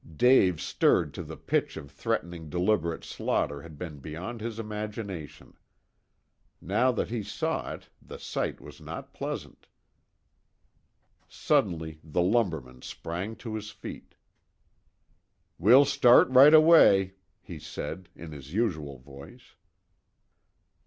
[0.17, 5.55] Dave stirred to the pitch of threatening deliberate slaughter had been beyond his imagination.
[6.59, 9.67] Now that he saw it the sight was not pleasant.
[11.27, 14.15] Suddenly the lumberman sprang to his feet
[15.59, 19.53] "We'll start right away," he said, in his usual voice.